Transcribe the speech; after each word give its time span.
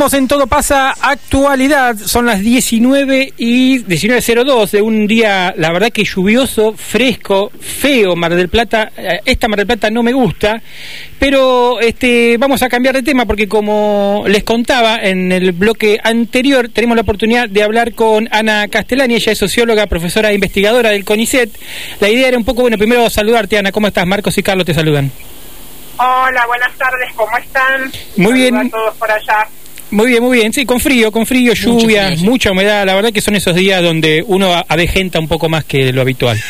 Seguimos 0.00 0.14
en 0.14 0.28
Todo 0.28 0.46
Pasa 0.46 0.94
Actualidad. 0.98 1.94
Son 1.94 2.24
las 2.24 2.40
19 2.40 3.34
y 3.36 3.80
19.02 3.80 4.70
de 4.70 4.80
un 4.80 5.06
día, 5.06 5.52
la 5.58 5.70
verdad 5.72 5.90
que 5.90 6.04
lluvioso, 6.04 6.72
fresco, 6.72 7.52
feo, 7.60 8.16
Mar 8.16 8.34
del 8.34 8.48
Plata. 8.48 8.92
Eh, 8.96 9.20
esta 9.26 9.46
Mar 9.46 9.58
del 9.58 9.66
Plata 9.66 9.90
no 9.90 10.02
me 10.02 10.14
gusta, 10.14 10.62
pero 11.18 11.80
este, 11.80 12.38
vamos 12.38 12.62
a 12.62 12.70
cambiar 12.70 12.94
de 12.94 13.02
tema 13.02 13.26
porque 13.26 13.46
como 13.46 14.24
les 14.26 14.42
contaba 14.42 14.96
en 14.96 15.32
el 15.32 15.52
bloque 15.52 16.00
anterior, 16.02 16.70
tenemos 16.72 16.96
la 16.96 17.02
oportunidad 17.02 17.50
de 17.50 17.62
hablar 17.62 17.92
con 17.92 18.26
Ana 18.32 18.68
Castellani. 18.68 19.16
Ella 19.16 19.32
es 19.32 19.38
socióloga, 19.38 19.86
profesora 19.86 20.30
e 20.30 20.34
investigadora 20.34 20.88
del 20.88 21.04
CONICET. 21.04 21.50
La 22.00 22.08
idea 22.08 22.28
era 22.28 22.38
un 22.38 22.46
poco, 22.46 22.62
bueno, 22.62 22.78
primero 22.78 23.10
saludarte, 23.10 23.58
Ana. 23.58 23.70
¿Cómo 23.70 23.88
estás? 23.88 24.06
Marcos 24.06 24.38
y 24.38 24.42
Carlos 24.42 24.64
te 24.64 24.72
saludan. 24.72 25.12
Hola, 25.98 26.46
buenas 26.46 26.74
tardes, 26.78 27.12
¿cómo 27.14 27.36
están? 27.36 27.92
Muy 28.16 28.32
bien. 28.32 28.56
a 28.56 28.70
todos 28.70 28.96
por 28.96 29.10
allá. 29.10 29.46
Muy 29.90 30.06
bien, 30.06 30.22
muy 30.22 30.38
bien. 30.38 30.52
Sí, 30.52 30.64
con 30.64 30.78
frío, 30.80 31.10
con 31.10 31.26
frío, 31.26 31.52
lluvia, 31.52 32.10
mucha 32.18 32.52
humedad. 32.52 32.86
La 32.86 32.94
verdad 32.94 33.12
que 33.12 33.20
son 33.20 33.34
esos 33.34 33.54
días 33.54 33.82
donde 33.82 34.24
uno 34.26 34.52
avejenta 34.68 35.18
un 35.18 35.28
poco 35.28 35.48
más 35.48 35.64
que 35.64 35.92
lo 35.92 36.00
habitual. 36.00 36.38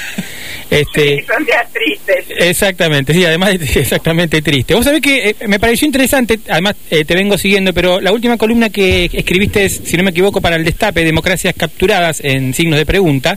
Este, 0.70 1.24
son 1.26 1.44
días 1.44 1.66
tristes. 1.72 2.26
Exactamente, 2.38 3.12
sí, 3.12 3.24
además 3.24 3.54
exactamente 3.74 4.40
triste. 4.40 4.72
Vos 4.74 4.84
sabés 4.84 5.00
que 5.00 5.30
eh, 5.30 5.36
me 5.48 5.58
pareció 5.58 5.84
interesante, 5.84 6.38
además 6.48 6.76
eh, 6.90 7.04
te 7.04 7.14
vengo 7.14 7.36
siguiendo, 7.36 7.72
pero 7.72 8.00
la 8.00 8.12
última 8.12 8.36
columna 8.36 8.70
que 8.70 9.10
escribiste, 9.12 9.68
si 9.68 9.96
no 9.96 10.04
me 10.04 10.10
equivoco, 10.10 10.40
para 10.40 10.54
el 10.54 10.64
Destape, 10.64 11.02
Democracias 11.04 11.54
Capturadas 11.56 12.20
en 12.22 12.54
signos 12.54 12.78
de 12.78 12.86
pregunta. 12.86 13.36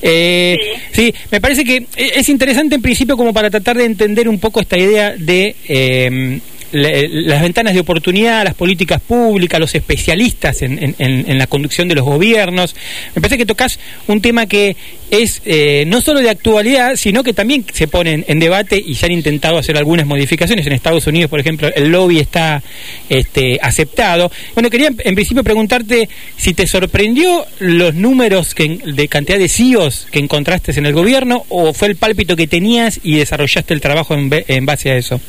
Eh, 0.00 0.56
sí. 0.90 1.14
me 1.30 1.40
parece 1.40 1.64
que 1.64 1.86
es 1.96 2.28
interesante 2.28 2.74
en 2.74 2.82
principio 2.82 3.16
como 3.16 3.32
para 3.32 3.48
tratar 3.48 3.76
de 3.76 3.84
entender 3.84 4.28
un 4.28 4.40
poco 4.40 4.60
esta 4.60 4.76
idea 4.76 5.14
de 5.16 6.40
las 6.72 7.42
ventanas 7.42 7.74
de 7.74 7.80
oportunidad, 7.80 8.44
las 8.44 8.54
políticas 8.54 9.00
públicas, 9.00 9.60
los 9.60 9.74
especialistas 9.74 10.62
en, 10.62 11.38
la 11.38 11.46
conducción 11.46 11.88
de 11.88 11.94
los 11.94 12.04
gobiernos. 12.04 12.74
Me 13.14 13.20
parece 13.20 13.38
que 13.38 13.46
tocas 13.46 13.78
un 14.06 14.20
tema 14.20 14.46
que 14.46 14.76
es 15.10 15.42
eh, 15.44 15.84
no 15.86 16.00
solo 16.00 16.20
de 16.20 16.30
actualidad, 16.30 16.96
sino 16.96 17.22
que 17.22 17.34
también 17.34 17.66
se 17.72 17.86
pone 17.86 18.24
en, 18.26 18.38
debate 18.38 18.82
y 18.84 18.94
se 18.94 19.06
han 19.06 19.12
intentado 19.12 19.58
hacer 19.58 19.76
algunas 19.76 20.06
modificaciones. 20.06 20.66
En 20.66 20.72
Estados 20.72 21.06
Unidos, 21.06 21.28
por 21.28 21.40
ejemplo, 21.40 21.70
el 21.74 21.88
lobby 21.90 22.18
está 22.18 22.62
este, 23.08 23.58
aceptado. 23.60 24.32
Bueno, 24.54 24.70
quería 24.70 24.90
en 24.98 25.14
principio 25.14 25.44
preguntarte 25.44 26.08
si 26.36 26.54
te 26.54 26.66
sorprendió 26.66 27.44
los 27.58 27.94
números 27.94 28.54
que, 28.54 28.78
de 28.84 29.08
cantidad 29.08 29.38
de 29.38 29.48
CIOs 29.48 30.06
que 30.10 30.18
encontraste 30.18 30.72
en 30.72 30.86
el 30.86 30.94
gobierno 30.94 31.44
o 31.50 31.74
fue 31.74 31.88
el 31.88 31.96
pálpito 31.96 32.34
que 32.36 32.46
tenías 32.46 33.00
y 33.02 33.16
desarrollaste 33.16 33.74
el 33.74 33.80
trabajo 33.80 34.14
en 34.14 34.66
base 34.66 34.90
a 34.90 34.96
eso. 34.96 35.20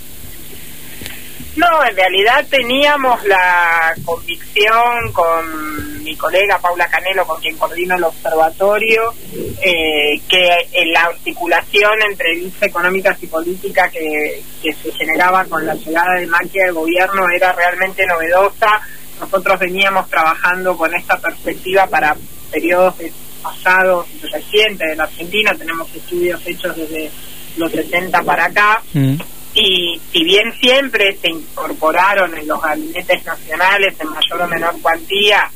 No, 1.56 1.86
en 1.88 1.96
realidad 1.96 2.46
teníamos 2.50 3.24
la 3.26 3.94
convicción 4.04 5.12
con 5.12 6.04
mi 6.04 6.16
colega 6.16 6.58
Paula 6.58 6.88
Canelo, 6.88 7.28
con 7.28 7.40
quien 7.40 7.58
coordino 7.58 7.96
el 7.96 8.04
observatorio, 8.04 9.14
eh, 9.62 10.20
que 10.28 10.86
la 10.92 11.02
articulación 11.02 11.92
entre 12.10 12.36
vista 12.36 12.66
económicas 12.66 13.22
y 13.22 13.28
política 13.28 13.90
que, 13.90 14.42
se 14.62 14.92
generaba 14.94 15.46
con 15.46 15.66
la 15.66 15.76
llegada 15.76 16.16
de 16.16 16.26
Macri 16.26 16.62
al 16.62 16.74
gobierno 16.74 17.30
era 17.30 17.52
realmente 17.52 18.06
novedosa. 18.08 18.82
Nosotros 19.20 19.60
veníamos 19.60 20.10
trabajando 20.10 20.76
con 20.76 20.94
esta 20.96 21.18
perspectiva 21.18 21.86
para 21.86 22.16
periodos 22.52 22.96
pasados 23.44 24.08
recientes 24.32 24.90
de 24.90 24.96
la 24.96 25.04
Argentina, 25.04 25.54
tenemos 25.54 25.94
estudios 25.94 26.42
hechos 26.46 26.76
desde 26.76 27.12
los 27.58 27.72
70 27.72 28.24
para 28.24 28.46
acá. 28.46 28.82
Mm 28.94 29.18
y 29.56 30.02
si 30.12 30.24
bien 30.24 30.52
siempre 30.60 31.16
se 31.18 31.30
incorporaron 31.30 32.36
en 32.36 32.48
los 32.48 32.62
gabinetes 32.62 33.24
nacionales 33.26 33.96
en 34.00 34.10
mayor 34.10 34.42
o 34.42 34.48
menor 34.48 34.82
cuantía 34.82 35.50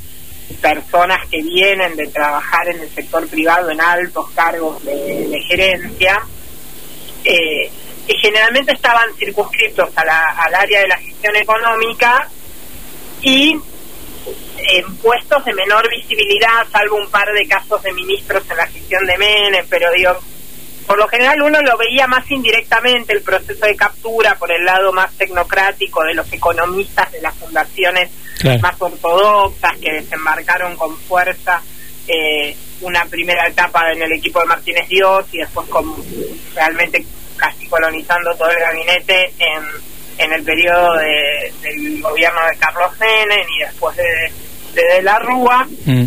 personas 0.61 1.27
que 1.29 1.41
vienen 1.41 1.95
de 1.95 2.07
trabajar 2.07 2.69
en 2.69 2.81
el 2.81 2.89
sector 2.89 3.27
privado 3.27 3.69
en 3.69 3.81
altos 3.81 4.29
cargos 4.31 4.83
de, 4.83 5.39
gerencia, 5.47 6.21
eh, 7.23 7.71
generalmente 8.21 8.73
estaban 8.73 9.13
circunscritos 9.15 9.89
al 9.95 10.55
área 10.55 10.81
de 10.81 10.87
la 10.87 10.97
gestión 10.97 11.35
económica 11.35 12.29
y 13.21 13.59
en 14.57 14.95
puestos 14.97 15.43
de 15.45 15.53
menor 15.53 15.89
visibilidad, 15.89 16.65
salvo 16.71 16.97
un 16.97 17.09
par 17.09 17.31
de 17.33 17.47
casos 17.47 17.81
de 17.83 17.93
ministros 17.93 18.43
en 18.49 18.57
la 18.57 18.67
gestión 18.67 19.05
de 19.05 19.17
Menem, 19.17 19.65
pero 19.69 19.91
digo, 19.91 20.17
por 20.87 20.97
lo 20.97 21.07
general 21.09 21.41
uno 21.41 21.61
lo 21.61 21.77
veía 21.77 22.07
más 22.07 22.29
indirectamente 22.31 23.13
el 23.13 23.21
proceso 23.21 23.65
de 23.65 23.75
captura 23.75 24.35
por 24.35 24.51
el 24.51 24.63
lado 24.63 24.93
más 24.93 25.11
tecnocrático 25.17 26.03
de 26.03 26.13
los 26.13 26.31
economistas 26.31 27.11
de 27.11 27.21
las 27.21 27.35
fundaciones 27.35 28.09
más 28.61 28.75
ortodoxas 28.79 29.77
que 29.77 29.91
desembarcaron 29.91 30.75
con 30.77 30.97
fuerza 30.97 31.61
eh, 32.07 32.55
una 32.81 33.03
primera 33.05 33.47
etapa 33.47 33.91
en 33.91 34.01
el 34.01 34.13
equipo 34.13 34.39
de 34.39 34.45
Martínez 34.45 34.87
Dios 34.87 35.25
y 35.33 35.39
después 35.39 35.67
con 35.67 35.93
realmente 36.55 37.05
casi 37.35 37.67
colonizando 37.67 38.33
todo 38.35 38.49
el 38.49 38.59
gabinete 38.59 39.33
en, 39.39 39.63
en 40.17 40.33
el 40.33 40.43
periodo 40.43 40.95
del 40.95 42.01
gobierno 42.01 42.39
de 42.49 42.57
Carlos 42.57 42.91
Menem 42.99 43.45
y 43.57 43.63
después 43.63 43.97
de, 43.97 44.31
de, 44.73 45.01
la 45.01 45.19
Rúa. 45.19 45.67
Mm. 45.85 46.05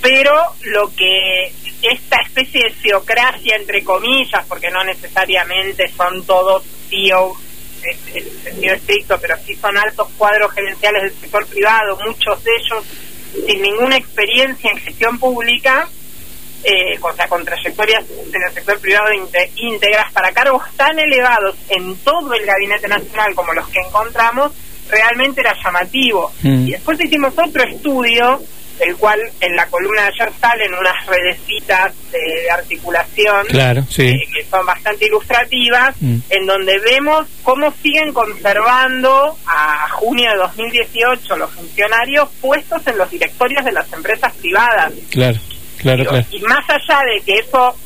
Pero 0.00 0.34
lo 0.62 0.90
que 0.94 1.52
esta 1.82 2.16
especie 2.24 2.62
de 2.62 2.70
teocracia, 2.82 3.56
entre 3.56 3.82
comillas, 3.82 4.44
porque 4.48 4.70
no 4.70 4.84
necesariamente 4.84 5.88
son 5.88 6.24
todos 6.24 6.62
CEO 6.88 7.36
en 7.82 8.42
sentido 8.42 8.74
estricto, 8.74 9.18
pero 9.20 9.36
sí 9.44 9.56
son 9.56 9.76
altos 9.76 10.08
cuadros 10.16 10.52
gerenciales 10.52 11.02
del 11.02 11.14
sector 11.14 11.46
privado, 11.46 11.98
muchos 12.04 12.42
de 12.44 12.50
ellos 12.52 12.84
sin 13.46 13.62
ninguna 13.62 13.96
experiencia 13.96 14.70
en 14.70 14.78
gestión 14.78 15.18
pública, 15.18 15.88
eh, 16.64 16.98
o 17.00 17.12
sea, 17.12 17.26
con 17.28 17.44
trayectorias 17.44 18.04
en 18.08 18.42
el 18.42 18.52
sector 18.52 18.78
privado 18.78 19.06
íntegras 19.56 20.12
para 20.12 20.32
cargos 20.32 20.62
tan 20.76 20.96
elevados 20.98 21.56
en 21.68 21.96
todo 21.96 22.32
el 22.34 22.46
gabinete 22.46 22.86
nacional 22.86 23.34
como 23.34 23.52
los 23.52 23.68
que 23.68 23.80
encontramos, 23.80 24.52
realmente 24.88 25.40
era 25.40 25.56
llamativo. 25.60 26.32
Mm. 26.42 26.68
Y 26.68 26.70
después 26.72 27.00
hicimos 27.00 27.32
otro 27.36 27.64
estudio 27.64 28.40
el 28.82 28.96
cual 28.96 29.20
en 29.40 29.54
la 29.54 29.66
columna 29.66 30.02
de 30.02 30.08
ayer 30.08 30.32
salen 30.40 30.74
unas 30.74 31.06
redecitas 31.06 31.92
de, 32.10 32.50
articulación 32.50 33.46
claro, 33.46 33.84
eh, 33.98 34.20
que 34.34 34.44
son 34.50 34.66
bastante 34.66 35.06
ilustrativas, 35.06 35.94
mm. 36.00 36.16
en 36.28 36.46
donde 36.46 36.78
vemos 36.80 37.26
cómo 37.42 37.72
siguen 37.82 38.12
conservando 38.12 39.38
a 39.46 39.88
junio 39.90 40.30
de 40.30 40.36
2018 40.36 41.36
los 41.36 41.50
funcionarios 41.52 42.28
puestos 42.40 42.84
en 42.86 42.98
los 42.98 43.08
directorios 43.10 43.64
de 43.64 43.72
las 43.72 43.90
empresas 43.92 44.32
privadas. 44.34 44.92
Claro, 45.10 45.38
claro, 45.78 46.04
claro. 46.04 46.26
Y 46.30 46.40
más 46.40 46.64
allá 46.68 47.02
de 47.04 47.22
que 47.24 47.34
eso, 47.34 47.76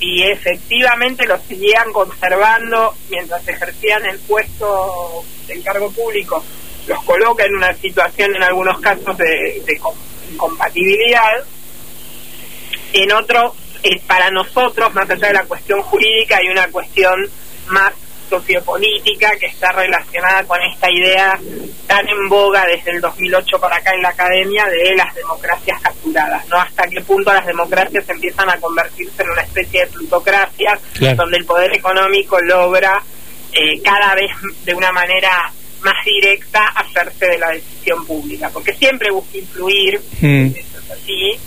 y 0.00 0.22
efectivamente 0.22 1.26
los 1.26 1.42
siguieran 1.42 1.92
conservando 1.92 2.94
mientras 3.10 3.46
ejercían 3.48 4.06
el 4.06 4.18
puesto 4.20 5.24
del 5.48 5.62
cargo 5.64 5.90
público, 5.90 6.44
los 6.86 7.02
coloca 7.04 7.44
en 7.44 7.56
una 7.56 7.74
situación 7.74 8.36
en 8.36 8.42
algunos 8.42 8.78
casos 8.80 9.16
de, 9.18 9.62
de 9.66 9.78
incompatibilidad. 10.30 11.44
En 12.92 13.12
otro, 13.12 13.54
eh, 13.82 14.00
para 14.06 14.30
nosotros, 14.30 14.92
más 14.94 15.08
allá 15.08 15.28
de 15.28 15.34
la 15.34 15.44
cuestión 15.44 15.82
jurídica, 15.82 16.38
hay 16.38 16.48
una 16.48 16.68
cuestión 16.68 17.28
más 17.68 17.92
sociopolítica 18.28 19.30
que 19.38 19.46
está 19.46 19.72
relacionada 19.72 20.44
con 20.44 20.58
esta 20.62 20.90
idea 20.90 21.38
tan 21.86 22.06
en 22.08 22.28
boga 22.28 22.66
desde 22.66 22.90
el 22.90 23.00
2008 23.00 23.58
para 23.58 23.76
acá 23.76 23.92
en 23.94 24.02
la 24.02 24.10
academia 24.10 24.66
de 24.66 24.94
las 24.94 25.14
democracias 25.14 25.80
capturadas, 25.80 26.46
¿no? 26.48 26.56
Hasta 26.56 26.86
qué 26.88 27.00
punto 27.00 27.32
las 27.32 27.46
democracias 27.46 28.06
empiezan 28.08 28.50
a 28.50 28.60
convertirse 28.60 29.22
en 29.22 29.30
una 29.30 29.42
especie 29.42 29.80
de 29.80 29.86
plutocracia 29.86 30.78
donde 31.16 31.38
el 31.38 31.46
poder 31.46 31.74
económico 31.74 32.38
logra 32.40 33.02
eh, 33.52 33.80
cada 33.82 34.14
vez 34.14 34.30
de 34.64 34.74
una 34.74 34.92
manera 34.92 35.50
más 35.88 36.04
directa 36.04 36.66
hacerse 36.68 37.26
de 37.26 37.38
la 37.38 37.50
decisión 37.50 38.04
pública, 38.04 38.50
porque 38.52 38.74
siempre 38.74 39.10
busca 39.10 39.38
influir, 39.38 40.00
mm. 40.20 40.46
eso 40.46 40.78
es 40.78 40.90
así, 40.90 41.38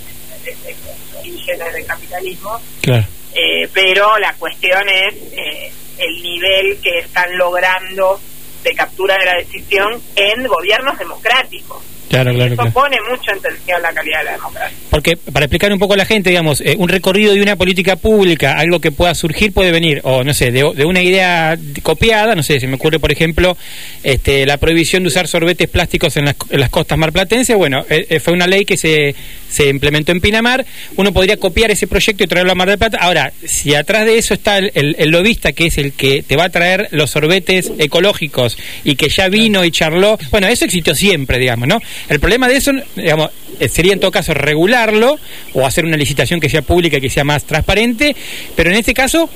desde 0.43 0.75
orígenes 1.19 1.73
del 1.73 1.85
capitalismo, 1.85 2.59
eh, 2.87 3.69
pero 3.73 4.17
la 4.17 4.33
cuestión 4.33 4.81
es 4.89 5.13
eh, 5.31 5.71
el 5.99 6.23
nivel 6.23 6.79
que 6.81 6.99
están 6.99 7.37
logrando 7.37 8.19
de 8.63 8.73
captura 8.73 9.17
de 9.17 9.25
la 9.25 9.35
decisión 9.37 10.01
en 10.15 10.47
gobiernos 10.47 10.97
democráticos. 10.97 11.81
Claro, 12.09 12.33
claro, 12.33 12.53
Eso 12.53 12.55
claro. 12.63 12.71
pone 12.73 12.97
mucho 13.09 13.31
en 13.31 13.39
tensión 13.39 13.81
la 13.81 13.93
calidad 13.93 14.19
de 14.19 14.25
la 14.25 14.31
democracia. 14.33 14.77
Porque 14.89 15.15
para 15.15 15.45
explicar 15.45 15.71
un 15.71 15.79
poco 15.79 15.93
a 15.93 15.97
la 15.97 16.03
gente, 16.03 16.29
digamos, 16.29 16.59
eh, 16.59 16.75
un 16.77 16.89
recorrido 16.89 17.33
de 17.33 17.41
una 17.41 17.55
política 17.55 17.95
pública, 17.95 18.57
algo 18.57 18.81
que 18.81 18.91
pueda 18.91 19.15
surgir 19.15 19.53
puede 19.53 19.71
venir, 19.71 20.01
o 20.03 20.21
no 20.21 20.33
sé, 20.33 20.51
de, 20.51 20.69
de 20.75 20.83
una 20.83 21.01
idea 21.01 21.57
copiada, 21.83 22.35
no 22.35 22.43
sé, 22.43 22.59
se 22.59 22.67
me 22.67 22.75
ocurre, 22.75 22.99
por 22.99 23.13
ejemplo, 23.13 23.55
este, 24.03 24.45
la 24.45 24.57
prohibición 24.57 25.03
de 25.03 25.07
usar 25.07 25.29
sorbetes 25.29 25.69
plásticos 25.69 26.17
en 26.17 26.25
las, 26.25 26.35
en 26.49 26.59
las 26.59 26.69
costas 26.69 26.97
marplatenses, 26.97 27.55
bueno, 27.55 27.85
eh, 27.89 28.07
eh, 28.09 28.19
fue 28.19 28.33
una 28.33 28.45
ley 28.45 28.65
que 28.65 28.75
se, 28.75 29.15
se 29.49 29.69
implementó 29.69 30.11
en 30.11 30.19
Pinamar, 30.19 30.65
uno 30.97 31.13
podría 31.13 31.37
copiar 31.37 31.71
ese 31.71 31.87
proyecto 31.87 32.25
y 32.25 32.27
traerlo 32.27 32.51
a 32.51 32.55
Mar 32.55 32.67
del 32.67 32.77
Plata. 32.77 32.97
Ahora, 32.99 33.31
si 33.45 33.73
atrás 33.73 34.05
de 34.05 34.17
eso 34.17 34.33
está 34.33 34.57
el, 34.57 34.73
el, 34.75 34.97
el 34.99 35.11
lobista, 35.11 35.53
que 35.53 35.67
es 35.67 35.77
el 35.77 35.93
que 35.93 36.23
te 36.23 36.35
va 36.35 36.43
a 36.43 36.49
traer 36.49 36.89
los 36.91 37.09
sorbetes 37.09 37.71
ecológicos 37.77 38.50
y 38.83 38.95
que 38.95 39.09
ya 39.09 39.27
vino 39.29 39.63
y 39.65 39.71
charló, 39.71 40.17
bueno, 40.31 40.47
eso 40.47 40.65
existió 40.65 40.93
siempre, 40.95 41.39
digamos, 41.39 41.67
¿no? 41.67 41.79
El 42.09 42.19
problema 42.19 42.47
de 42.47 42.57
eso, 42.57 42.71
digamos, 42.95 43.29
eh, 43.59 43.67
sería 43.69 43.93
en 43.93 43.99
todo 43.99 44.11
caso 44.11 44.33
regularlo 44.33 45.17
o 45.53 45.65
hacer 45.65 45.85
una 45.85 45.97
licitación 45.97 46.39
que 46.39 46.49
sea 46.49 46.61
pública 46.61 46.97
y 46.97 47.01
que 47.01 47.09
sea 47.09 47.23
más 47.23 47.43
transparente, 47.45 48.15
pero 48.55 48.69
en 48.71 48.77
este 48.77 48.93
caso 48.93 49.29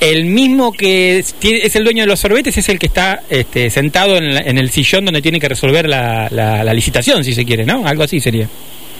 el 0.00 0.26
mismo 0.26 0.70
que 0.72 1.18
es 1.18 1.34
el 1.76 1.82
dueño 1.82 2.04
de 2.04 2.06
los 2.06 2.20
sorbetes 2.20 2.56
es 2.56 2.68
el 2.68 2.78
que 2.78 2.86
está 2.86 3.22
este, 3.30 3.68
sentado 3.68 4.16
en, 4.16 4.32
la- 4.32 4.40
en 4.42 4.56
el 4.56 4.70
sillón 4.70 5.04
donde 5.04 5.20
tiene 5.20 5.40
que 5.40 5.48
resolver 5.48 5.88
la, 5.88 6.28
la- 6.30 6.62
la 6.62 6.72
licitación, 6.72 7.24
si 7.24 7.34
se 7.34 7.44
quiere, 7.44 7.64
¿no? 7.64 7.84
Algo 7.86 8.04
así 8.04 8.20
sería. 8.20 8.48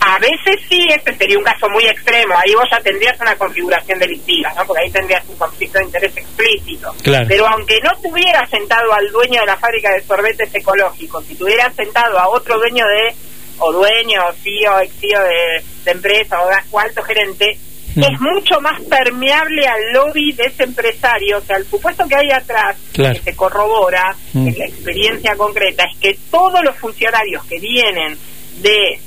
A 0.01 0.17
veces 0.19 0.61
sí, 0.69 0.87
este 0.95 1.13
sería 1.15 1.37
un 1.37 1.43
caso 1.43 1.67
muy 1.69 1.85
extremo. 1.85 2.33
Ahí 2.37 2.53
vos 2.55 2.65
ya 2.71 2.79
tendrías 2.81 3.19
una 3.19 3.35
configuración 3.35 3.99
delictiva, 3.99 4.53
¿no? 4.55 4.65
Porque 4.65 4.83
ahí 4.85 4.91
tendrías 4.91 5.23
un 5.27 5.35
conflicto 5.37 5.77
de 5.79 5.85
interés 5.85 6.15
explícito. 6.17 6.93
Claro. 7.03 7.25
Pero 7.27 7.47
aunque 7.47 7.79
no 7.81 7.91
tuviera 8.01 8.45
sentado 8.47 8.93
al 8.93 9.09
dueño 9.11 9.41
de 9.41 9.45
la 9.47 9.57
fábrica 9.57 9.93
de 9.93 10.01
sorbetes 10.03 10.53
ecológicos, 10.55 11.25
si 11.25 11.35
tuviera 11.35 11.69
sentado 11.73 12.17
a 12.17 12.29
otro 12.29 12.57
dueño 12.57 12.85
de, 12.85 13.13
o 13.59 13.71
dueño, 13.73 14.21
o 14.29 14.33
CEO, 14.41 14.79
ex 14.81 14.93
CEO 14.99 15.21
de, 15.23 15.63
de 15.85 15.91
empresa, 15.91 16.41
o, 16.41 16.49
o 16.71 16.79
alto 16.79 17.01
gerente, 17.03 17.57
Mm. 17.95 18.03
es 18.03 18.21
mucho 18.21 18.61
más 18.61 18.79
permeable 18.83 19.65
al 19.65 19.91
lobby 19.93 20.31
de 20.33 20.43
ese 20.43 20.61
empresario, 20.63 21.39
o 21.39 21.41
sea, 21.41 21.57
el 21.57 21.65
supuesto 21.65 22.07
que 22.07 22.15
hay 22.15 22.29
atrás, 22.31 22.77
Claro. 22.93 23.15
que 23.15 23.31
se 23.31 23.35
corrobora 23.35 24.15
Mm. 24.33 24.47
en 24.47 24.57
la 24.59 24.65
experiencia 24.67 25.35
concreta, 25.35 25.83
es 25.91 25.97
que 25.99 26.15
todos 26.29 26.63
los 26.63 26.75
funcionarios 26.75 27.43
que 27.45 27.59
vienen 27.59 28.15
de 28.57 28.99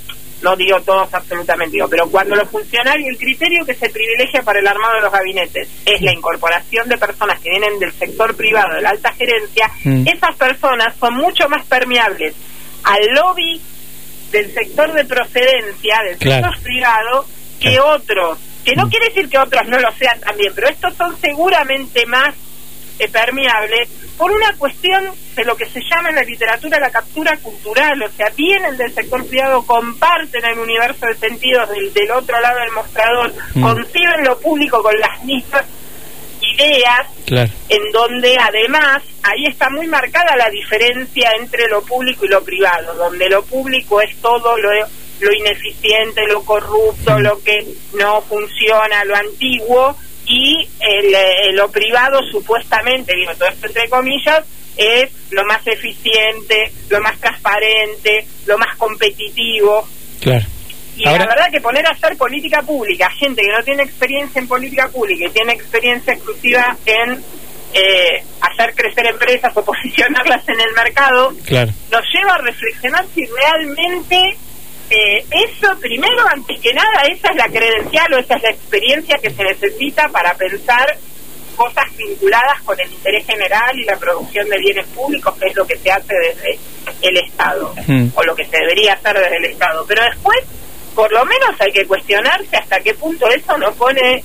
no 0.43 0.57
digo 0.57 0.81
todos 0.83 1.13
absolutamente, 1.15 1.77
digo, 1.77 1.89
pero 1.89 2.09
cuando 2.11 2.35
los 2.37 2.49
funcionarios, 2.51 3.09
el 3.11 3.19
criterio 3.19 3.65
que 3.65 3.75
se 3.75 3.89
privilegia 3.91 4.43
para 4.43 4.59
el 4.61 4.67
armado 4.67 4.95
de 4.97 5.01
los 5.03 5.13
gabinetes 5.13 5.69
es 5.87 6.01
la 6.03 6.13
incorporación 6.13 6.89
de 6.89 6.99
personas 6.99 7.41
que 7.41 7.51
vienen 7.51 7.79
del 7.79 7.93
sector 7.93 8.35
privado, 8.37 8.75
de 8.75 8.83
la 8.83 8.91
alta 8.91 9.13
gerencia, 9.13 9.71
Mm. 9.85 10.07
esas 10.07 10.37
personas 10.37 10.95
son 10.99 11.15
mucho 11.15 11.49
más 11.49 11.65
permeables 11.67 12.35
al 12.85 13.01
lobby 13.15 13.61
del 14.31 14.53
sector 14.53 14.93
de 14.93 15.05
procedencia, 15.05 15.99
del 16.09 16.19
Claro. 16.19 16.47
sector 16.49 16.63
privado, 16.63 17.27
que 17.61 17.71
Claro. 17.75 17.91
otros. 17.91 18.39
Que 18.65 18.75
no 18.77 18.87
Mm. 18.87 18.91
quiere 18.91 19.09
decir 19.09 19.29
que 19.29 19.39
otros 19.39 19.63
no 19.69 19.79
lo 19.79 19.91
sean 19.93 20.21
también, 20.21 20.53
pero 20.55 20.69
estos 20.69 20.95
son 20.95 21.17
seguramente 21.21 22.07
más 22.07 22.35
eh, 22.99 23.09
permeables 23.09 23.89
por 24.19 24.31
una 24.31 24.53
cuestión 24.57 25.11
de 25.35 25.45
lo 25.45 25.57
que 25.57 25.67
se 25.69 25.81
llama 25.81 26.11
en 26.11 26.17
la 26.17 26.23
literatura 26.23 26.79
la 26.79 26.91
captura 26.91 27.37
cultural, 27.39 28.03
o 28.03 28.09
sea, 28.11 28.29
vienen 28.37 28.77
del 28.77 28.93
sector 28.95 29.27
privado, 29.27 29.63
comparten 29.67 30.45
el 30.45 30.59
universo 30.59 31.07
de 31.07 31.15
sentidos 31.17 31.69
del, 31.71 31.93
del 31.93 32.11
otro 32.13 32.41
lado 32.41 32.59
del 32.61 32.71
mostrador, 32.73 33.33
Mm. 33.55 33.63
conciben 33.63 34.25
lo 34.25 34.39
público 34.39 34.83
con 34.83 34.95
las 34.99 35.25
mismas 35.25 35.65
ideas, 36.59 37.07
Claro. 37.27 37.51
en 37.69 37.93
donde 37.93 38.37
además 38.39 39.03
ahí 39.23 39.47
está 39.49 39.71
muy 39.71 39.87
marcada 39.87 40.37
la 40.37 40.51
diferencia 40.51 41.31
entre 41.39 41.69
lo 41.69 41.83
público 41.83 42.25
y 42.25 42.29
lo 42.29 42.43
privado, 42.45 42.95
donde 42.95 43.29
lo 43.29 43.43
público 43.45 44.01
es 44.01 44.15
todo 44.21 44.57
lo, 44.59 44.71
lo 45.21 45.33
ineficiente, 45.33 46.27
lo 46.29 46.45
corrupto, 46.45 47.19
Mm. 47.19 47.23
lo 47.23 47.43
que 47.43 47.67
no 47.95 48.21
funciona, 48.23 49.05
lo 49.05 49.17
antiguo, 49.17 49.97
y 50.35 50.69
el, 50.81 51.15
eh, 51.15 51.53
lo 51.53 51.71
privado 51.71 52.21
supuestamente, 52.31 53.15
digo 53.15 53.33
todo 53.35 53.49
esto 53.51 53.67
entre 53.67 53.89
comillas, 53.89 54.43
es 54.77 55.11
lo 55.31 55.45
más 55.45 55.61
eficiente, 55.67 56.73
lo 56.89 57.01
más 57.03 57.19
transparente, 57.21 58.27
lo 58.47 58.57
más 58.57 58.75
competitivo. 58.79 59.87
Claro. 60.21 60.47
Y 60.97 61.07
Ahora- 61.07 61.25
la 61.25 61.31
verdad 61.35 61.51
que 61.51 61.61
poner 61.61 61.87
a 61.87 61.91
hacer 61.91 62.17
política 62.17 62.63
pública, 62.63 63.11
gente 63.11 63.43
que 63.43 63.53
no 63.53 63.63
tiene 63.65 63.83
experiencia 63.83 64.41
en 64.41 64.49
política 64.49 64.89
pública 64.89 65.27
y 65.27 65.31
tiene 65.31 65.53
experiencia 65.53 66.15
exclusiva 66.15 66.77
en 66.87 67.23
eh, 67.75 68.23
hacer 68.43 68.75
crecer 68.75 69.07
empresas 69.07 69.51
o 69.57 69.65
posicionarlas 69.73 70.47
en 70.49 70.61
el 70.61 70.73
mercado, 70.75 71.33
Claro. 71.47 71.73
nos 71.91 72.03
lleva 72.15 72.35
a 72.35 72.39
reflexionar 72.39 73.07
si 73.15 73.25
realmente 73.27 74.37
eh, 74.93 75.25
eso, 75.31 75.69
primero, 75.81 76.27
antes 76.29 76.61
que 76.61 76.73
nada, 76.73 77.03
esa 77.11 77.29
es 77.29 77.37
la 77.37 77.49
credencial 77.49 78.13
o 78.15 78.19
esa 78.19 78.35
es 78.37 78.43
la 78.43 78.51
experiencia 78.51 79.17
que 79.23 79.31
se 79.31 79.43
necesita 79.43 80.09
para 80.09 80.35
pensar 80.35 80.87
cosas 81.57 81.85
vinculadas 81.97 82.61
con 82.63 82.79
el 82.81 82.91
interés 82.91 83.27
general 83.27 83.79
y 83.79 83.85
la 83.85 83.97
producción 83.97 84.49
de 84.49 84.59
bienes 84.59 84.87
públicos, 84.89 85.35
que 85.39 85.49
es 85.49 85.57
lo 85.57 85.67
que 85.67 85.77
se 85.79 85.91
hace 85.93 86.15
desde 86.15 86.59
el 87.03 87.17
Estado, 87.19 87.75
Mm. 87.87 88.07
o 88.15 88.23
lo 88.25 88.35
que 88.35 88.45
se 88.47 88.57
debería 88.59 88.95
hacer 88.95 89.19
desde 89.19 89.37
el 89.37 89.45
Estado. 89.47 89.85
Pero 89.87 90.03
después, 90.05 90.39
por 90.95 91.11
lo 91.13 91.25
menos 91.25 91.51
hay 91.61 91.73
que 91.73 91.87
cuestionarse 91.87 92.57
hasta 92.57 92.81
qué 92.81 92.95
punto 92.95 93.29
eso 93.29 93.57
no 93.59 93.73
pone, 93.75 94.23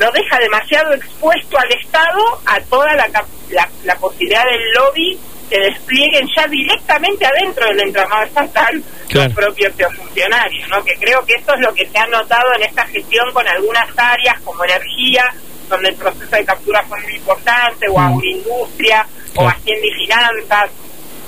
no 0.00 0.10
deja 0.12 0.38
demasiado 0.40 0.92
expuesto 0.94 1.56
al 1.58 1.72
Estado 1.80 2.40
a 2.46 2.60
toda 2.62 2.94
la, 2.94 3.08
la, 3.50 3.68
la 3.84 3.96
posibilidad 3.98 4.44
del 4.44 4.72
lobby 4.74 5.18
que 5.50 5.58
desplieguen 5.60 6.26
ya 6.36 6.46
directamente 6.48 7.24
adentro 7.26 7.66
del 7.66 7.80
entramado 7.82 8.24
estatal 8.24 8.82
Claro. 9.08 9.28
los 9.28 9.36
propios 9.44 9.72
funcionarios, 9.96 10.68
¿no? 10.68 10.82
Que 10.84 10.94
creo 10.96 11.24
que 11.24 11.34
eso 11.34 11.54
es 11.54 11.60
lo 11.60 11.72
que 11.72 11.86
se 11.86 11.98
ha 11.98 12.06
notado 12.08 12.52
en 12.56 12.62
esta 12.64 12.84
gestión 12.86 13.32
con 13.32 13.46
algunas 13.46 13.86
áreas 13.96 14.40
como 14.42 14.64
energía, 14.64 15.22
donde 15.68 15.90
el 15.90 15.94
proceso 15.96 16.34
de 16.36 16.44
captura 16.44 16.82
fue 16.88 17.00
muy 17.02 17.14
importante, 17.14 17.86
o 17.88 17.98
Mm. 17.98 18.06
agroindustria, 18.14 19.06
o 19.36 19.40
Claro. 19.42 19.48
hacienda 19.50 19.86
y 19.86 20.04
finanzas, 20.06 20.70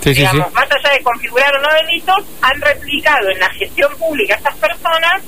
Sí, 0.00 0.14
sí, 0.14 0.14
sí. 0.14 0.20
digamos, 0.20 0.52
más 0.52 0.64
allá 0.70 0.92
de 0.96 1.02
configurar 1.04 1.56
o 1.56 1.60
no 1.60 1.68
delitos, 1.86 2.24
han 2.42 2.60
replicado 2.60 3.30
en 3.30 3.38
la 3.40 3.50
gestión 3.50 3.96
pública 3.96 4.34
estas 4.34 4.56
personas, 4.56 5.22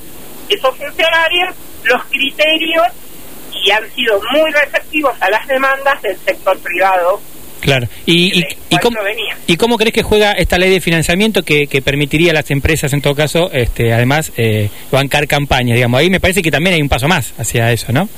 esos 0.48 0.76
funcionarios, 0.76 1.54
los 1.84 2.04
criterios 2.06 2.86
y 3.52 3.70
han 3.70 3.88
sido 3.92 4.20
muy 4.32 4.50
receptivos 4.52 5.14
a 5.20 5.30
las 5.30 5.46
demandas 5.46 6.00
del 6.02 6.16
sector 6.18 6.58
privado. 6.60 7.20
Claro. 7.60 7.88
¿Y, 8.06 8.38
y, 8.38 8.42
de 8.42 8.48
y 8.50 8.56
cuál 8.70 8.80
cómo, 8.80 8.96
provenía. 8.96 9.36
¿Y 9.46 9.56
cómo 9.56 9.76
crees 9.76 9.92
que 9.92 10.02
juega 10.02 10.32
esta 10.32 10.58
ley 10.58 10.70
de 10.70 10.80
financiamiento 10.80 11.42
que, 11.42 11.66
que 11.66 11.82
permitiría 11.82 12.32
a 12.32 12.34
las 12.34 12.50
empresas, 12.50 12.92
en 12.92 13.02
todo 13.02 13.14
caso, 13.14 13.50
este, 13.52 13.92
además, 13.92 14.32
eh, 14.36 14.70
bancar 14.90 15.26
campañas? 15.26 15.76
Digamos, 15.76 16.00
ahí 16.00 16.10
me 16.10 16.20
parece 16.20 16.42
que 16.42 16.50
también 16.50 16.74
hay 16.74 16.82
un 16.82 16.88
paso 16.88 17.06
más 17.08 17.34
hacia 17.38 17.70
eso, 17.72 17.92
¿no? 17.92 18.08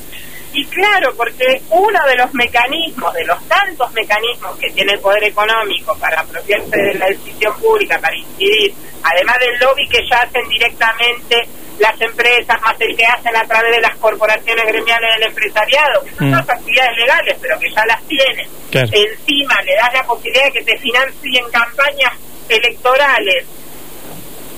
Y 0.55 0.67
claro, 0.67 1.15
porque 1.17 1.63
uno 1.71 1.99
de 2.07 2.17
los 2.17 2.35
mecanismos, 2.35 3.13
de 3.15 3.25
los 3.25 3.43
tantos 3.49 3.91
mecanismos 3.95 4.55
que 4.59 4.71
tiene 4.71 4.93
el 4.93 5.01
poder 5.01 5.25
económico 5.25 5.97
para 5.99 6.21
apropiarse 6.21 6.77
de 6.77 6.95
la 6.95 7.07
decisión 7.07 7.55
pública, 7.59 7.99
para 7.99 8.15
incidir, 8.17 8.75
además 9.03 9.37
del 9.41 9.59
lobby 9.61 9.89
que 9.89 10.01
ya 10.11 10.19
hacen 10.19 10.47
directamente 10.51 11.49
las 11.79 12.01
empresas, 12.01 12.61
más 12.61 12.75
el 12.81 12.97
que 12.97 13.05
hacen 13.05 13.35
a 13.37 13.45
través 13.47 13.75
de 13.75 13.81
las 13.81 13.97
corporaciones 13.97 14.65
gremiales 14.67 15.15
del 15.17 15.29
empresariado, 15.29 16.05
que 16.05 16.15
son 16.15 16.29
Mm. 16.29 16.33
todas 16.33 16.51
actividades 16.51 16.97
legales, 16.99 17.37
pero 17.41 17.59
que 17.59 17.71
ya 17.71 17.87
las 17.87 18.03
tienen. 18.07 18.49
Claro. 18.71 18.89
Encima 18.93 19.55
le 19.65 19.75
das 19.75 19.93
la 19.95 20.05
posibilidad 20.05 20.45
de 20.45 20.53
que 20.53 20.63
te 20.65 20.79
financien 20.79 21.45
campañas 21.51 22.13
electorales 22.49 23.47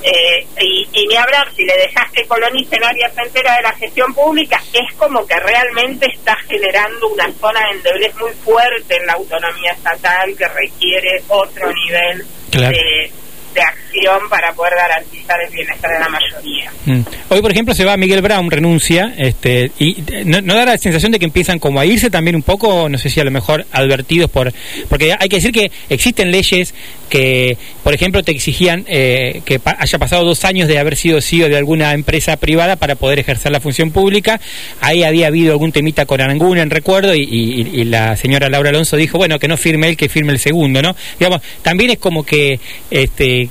eh, 0.06 0.46
y, 0.60 0.86
y 0.92 1.06
ni 1.06 1.16
hablar 1.16 1.48
si 1.56 1.64
le 1.64 1.74
dejas 1.78 2.10
que 2.12 2.26
colonicen 2.26 2.84
áreas 2.84 3.10
enteras 3.16 3.56
de 3.56 3.62
la 3.62 3.72
gestión 3.72 4.12
pública, 4.12 4.60
es 4.72 4.94
como 4.96 5.26
que 5.26 5.34
realmente 5.40 6.06
está 6.12 6.36
generando 6.46 7.08
una 7.08 7.32
zona 7.40 7.60
de 7.60 7.76
endeblez 7.78 8.14
muy 8.16 8.32
fuerte 8.44 8.96
en 8.96 9.06
la 9.06 9.14
autonomía 9.14 9.72
estatal 9.72 10.36
que 10.36 10.46
requiere 10.48 11.22
otro 11.28 11.72
nivel 11.72 12.26
Claro. 12.50 12.76
de, 12.76 13.10
de 13.54 13.60
acción 13.62 13.83
para 14.28 14.52
poder 14.52 14.74
garantizar 14.76 15.36
el 15.40 15.50
bienestar 15.54 15.90
de 15.92 15.98
la 15.98 16.08
mayoría. 16.08 16.70
Mm. 16.86 17.00
Hoy, 17.30 17.40
por 17.40 17.50
ejemplo, 17.52 17.74
se 17.74 17.84
va 17.84 17.96
Miguel 17.96 18.20
Brown, 18.22 18.50
renuncia, 18.50 19.14
este, 19.16 19.70
y 19.78 19.96
eh, 20.12 20.22
no, 20.24 20.40
da 20.54 20.64
la 20.66 20.78
sensación 20.78 21.12
de 21.12 21.18
que 21.18 21.24
empiezan 21.24 21.58
como 21.58 21.80
a 21.80 21.86
irse 21.86 22.10
también 22.10 22.36
un 22.36 22.42
poco, 22.42 22.88
no 22.88 22.98
sé 22.98 23.08
si 23.10 23.20
a 23.20 23.24
lo 23.24 23.30
mejor 23.30 23.66
advertidos 23.72 24.30
por... 24.30 24.52
Porque 24.88 25.14
hay 25.18 25.28
que 25.28 25.36
decir 25.36 25.52
que 25.52 25.70
existen 25.88 26.30
leyes 26.30 26.74
que, 27.08 27.56
por 27.82 27.94
ejemplo, 27.94 28.22
te 28.22 28.32
exigían 28.32 28.84
eh, 28.88 29.42
que 29.44 29.60
haya 29.64 29.98
pasado 29.98 30.24
dos 30.24 30.44
años 30.44 30.68
de 30.68 30.78
haber 30.78 30.96
sido 30.96 31.20
CEO 31.20 31.48
de 31.48 31.56
alguna 31.56 31.92
empresa 31.92 32.36
privada 32.36 32.76
para 32.76 32.96
poder 32.96 33.18
ejercer 33.20 33.52
la 33.52 33.60
función 33.60 33.90
pública. 33.92 34.40
Ahí 34.80 35.04
había 35.04 35.28
habido 35.28 35.52
algún 35.52 35.70
temita 35.72 36.06
con 36.06 36.20
Aranguren, 36.20 36.70
recuerdo, 36.70 37.14
y, 37.14 37.22
y- 37.22 37.80
y 37.80 37.84
la 37.84 38.16
señora 38.16 38.48
Laura 38.48 38.70
Alonso 38.70 38.96
dijo, 38.96 39.18
bueno, 39.18 39.38
que 39.38 39.48
no 39.48 39.56
firme 39.56 39.88
él, 39.88 39.96
que 39.96 40.08
firme 40.08 40.32
el 40.32 40.38
segundo, 40.38 40.82
¿no? 40.82 40.94
Digamos, 41.18 41.40
también 41.62 41.90
es 41.90 41.98
como 41.98 42.24
que 42.24 42.58
este, 42.90 43.48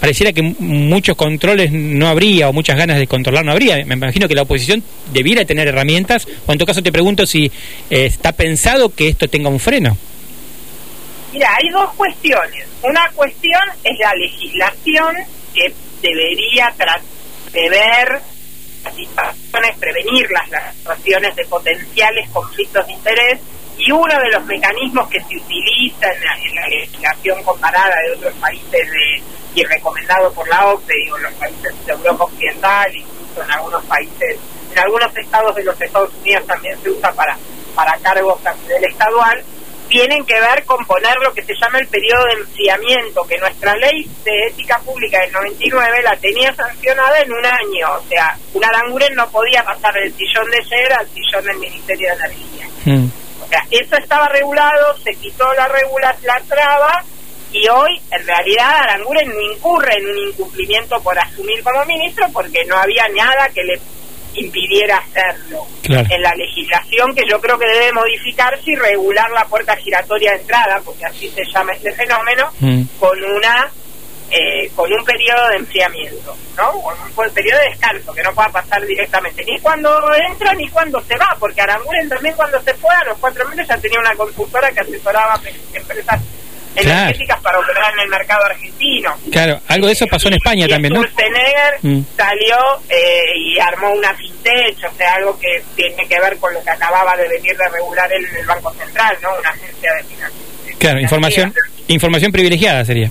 pareciera 0.00 0.32
que 0.32 0.42
muchos 0.42 1.16
controles 1.16 1.70
no 1.72 2.08
habría 2.08 2.48
o 2.48 2.52
muchas 2.52 2.76
ganas 2.76 2.98
de 2.98 3.06
controlar 3.06 3.44
no 3.44 3.52
habría. 3.52 3.84
Me 3.84 3.94
imagino 3.94 4.28
que 4.28 4.34
la 4.34 4.42
oposición 4.42 4.82
debiera 5.12 5.44
tener 5.44 5.68
herramientas, 5.68 6.26
o 6.46 6.52
en 6.52 6.58
todo 6.58 6.66
caso 6.66 6.82
te 6.82 6.92
pregunto 6.92 7.26
si 7.26 7.46
eh, 7.46 8.06
está 8.06 8.32
pensado 8.32 8.94
que 8.94 9.08
esto 9.08 9.28
tenga 9.28 9.48
un 9.48 9.60
freno. 9.60 9.96
Mira, 11.32 11.50
hay 11.56 11.68
dos 11.70 11.92
cuestiones. 11.94 12.66
Una 12.82 13.10
cuestión 13.14 13.60
es 13.84 13.98
la 13.98 14.12
legislación 14.14 15.16
que 15.54 15.72
debería 16.02 16.72
prever 17.52 18.20
las 18.84 18.94
situaciones, 18.94 19.76
prevenir 19.78 20.30
las 20.30 20.74
situaciones 20.76 21.36
de 21.36 21.44
potenciales 21.46 22.28
conflictos 22.30 22.86
de 22.86 22.92
interés 22.92 23.40
y 23.78 23.92
uno 23.92 24.18
de 24.18 24.30
los 24.30 24.44
mecanismos 24.46 25.08
que 25.08 25.20
se 25.20 25.36
utiliza 25.36 26.06
en 26.12 26.54
la, 26.54 26.68
legislación 26.68 27.42
comparada 27.42 27.94
de 28.06 28.12
otros 28.12 28.34
países 28.34 28.70
de, 28.70 29.22
y 29.56 29.64
recomendado 29.64 30.30
por 30.32 30.46
la 30.48 30.66
OCDE, 30.66 30.94
digo, 31.04 31.16
los 31.16 31.32
países 31.34 31.86
de 31.86 31.92
Europa 31.92 32.24
Occidental, 32.24 32.94
incluso 32.94 33.42
en 33.42 33.50
algunos 33.50 33.84
países, 33.86 34.38
en 34.70 34.78
algunos 34.78 35.16
estados 35.16 35.56
de 35.56 35.64
los 35.64 35.80
Estados 35.80 36.12
Unidos 36.20 36.46
también 36.46 36.78
se 36.82 36.90
usa 36.90 37.10
para, 37.12 37.38
para 37.74 37.98
cargos 38.00 38.44
a 38.44 38.52
nivel 38.52 38.84
estadual, 38.84 39.42
tienen 39.88 40.26
que 40.26 40.38
ver 40.38 40.62
con 40.66 40.84
poner 40.84 41.16
lo 41.24 41.32
que 41.32 41.42
se 41.42 41.54
llama 41.58 41.78
el 41.78 41.88
periodo 41.88 42.22
de 42.26 42.42
enfriamiento, 42.42 43.22
que 43.22 43.38
nuestra 43.38 43.74
ley 43.76 44.06
de 44.24 44.48
ética 44.48 44.78
pública 44.80 45.20
del 45.20 45.32
99 45.32 46.02
la 46.02 46.16
tenía 46.18 46.54
sancionada 46.54 47.18
en 47.20 47.32
un 47.32 47.46
año. 47.46 47.88
O 47.98 48.08
sea, 48.08 48.36
un 48.52 48.62
aranguren 48.62 49.14
no 49.14 49.26
podía 49.30 49.64
pasar 49.64 49.94
del 49.94 50.12
sillón 50.12 50.50
de 50.50 50.58
ayer 50.58 50.92
al 50.92 51.08
sillón 51.08 51.44
del 51.44 51.58
Ministerio 51.58 52.08
de 52.08 52.14
Energía. 52.14 52.68
Mm. 52.84 53.06
O 53.42 53.48
sea, 53.48 53.62
eso 53.70 53.96
estaba 53.96 54.28
regulado, 54.28 54.98
se 54.98 55.14
quitó 55.14 55.50
la 55.54 55.68
regula, 55.68 56.14
la 56.24 56.40
traba, 56.46 57.04
y 57.52 57.68
hoy, 57.68 58.00
en 58.10 58.26
realidad, 58.26 58.82
Aranguren 58.82 59.28
no 59.28 59.40
incurre 59.52 59.92
en 59.98 60.10
un 60.10 60.18
incumplimiento 60.18 61.00
por 61.00 61.18
asumir 61.18 61.62
como 61.62 61.84
ministro 61.84 62.26
porque 62.32 62.64
no 62.66 62.76
había 62.76 63.06
nada 63.08 63.48
que 63.54 63.62
le 63.62 63.80
impidiera 64.34 64.98
hacerlo. 64.98 65.66
En 65.84 66.22
la 66.22 66.34
legislación 66.34 67.14
que 67.14 67.22
yo 67.30 67.40
creo 67.40 67.58
que 67.58 67.68
debe 67.68 67.92
modificarse 67.92 68.70
y 68.70 68.74
regular 68.74 69.30
la 69.30 69.46
puerta 69.46 69.76
giratoria 69.76 70.32
de 70.32 70.38
entrada, 70.38 70.80
porque 70.84 71.06
así 71.06 71.28
se 71.30 71.42
llama 71.44 71.72
este 71.72 71.92
fenómeno, 71.92 72.50
mm. 72.60 72.82
con 72.98 73.24
una 73.24 73.70
eh, 74.28 74.68
con 74.74 74.92
un 74.92 75.04
periodo 75.04 75.48
de 75.50 75.56
enfriamiento, 75.56 76.36
¿no? 76.56 76.72
Con 76.72 76.94
un 77.00 77.32
periodo 77.32 77.60
de 77.60 77.70
descanso, 77.70 78.12
que 78.12 78.22
no 78.24 78.34
pueda 78.34 78.48
pasar 78.48 78.84
directamente, 78.84 79.44
ni 79.44 79.58
cuando 79.60 79.88
entra 80.28 80.52
ni 80.54 80.68
cuando 80.68 81.00
se 81.02 81.16
va, 81.16 81.36
porque 81.38 81.60
Aranguren 81.60 82.08
también 82.08 82.34
cuando 82.34 82.60
se 82.60 82.74
fue 82.74 82.92
a 82.92 83.04
los 83.04 83.18
cuatro 83.18 83.48
meses 83.48 83.68
ya 83.68 83.78
tenía 83.78 84.00
una 84.00 84.16
consultora 84.16 84.70
que 84.72 84.80
asesoraba 84.80 85.40
empresas 85.72 86.20
energéticas 86.76 87.40
para 87.40 87.58
operar 87.58 87.92
en 87.94 88.00
el 88.00 88.08
mercado 88.08 88.44
argentino. 88.44 89.14
Claro, 89.30 89.60
algo 89.68 89.86
de 89.86 89.92
eso 89.92 90.06
pasó 90.06 90.28
en 90.28 90.34
España 90.34 90.68
también, 90.68 90.94
¿no? 90.94 91.02
Mm. 91.82 92.00
salió 92.16 92.56
eh, 92.88 93.22
y 93.36 93.58
armó 93.58 93.92
una 93.92 94.14
fintech, 94.14 94.76
o 94.90 94.96
sea, 94.96 95.14
algo 95.14 95.38
que 95.38 95.62
tiene 95.74 96.06
que 96.06 96.18
ver 96.20 96.36
con 96.38 96.52
lo 96.52 96.62
que 96.62 96.70
acababa 96.70 97.16
de 97.16 97.28
venir 97.28 97.56
de 97.56 97.68
regular 97.68 98.10
el, 98.12 98.24
el 98.24 98.46
Banco 98.46 98.72
Central, 98.74 99.16
¿no? 99.22 99.30
Una 99.38 99.50
agencia 99.50 99.92
de 99.94 100.04
finanzas. 100.04 100.40
Claro, 100.78 101.00
información, 101.00 101.54
información 101.88 102.32
privilegiada 102.32 102.84
sería. 102.84 103.10